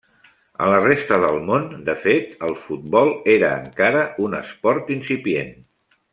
[0.67, 5.55] A la resta del món, de fet, el futbol era, encara, un esport incipient.